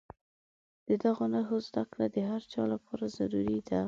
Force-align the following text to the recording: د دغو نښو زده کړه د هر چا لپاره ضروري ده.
د 0.87 0.89
دغو 1.03 1.25
نښو 1.33 1.57
زده 1.67 1.83
کړه 1.91 2.05
د 2.15 2.17
هر 2.29 2.41
چا 2.51 2.61
لپاره 2.73 3.05
ضروري 3.17 3.59
ده. 3.67 3.79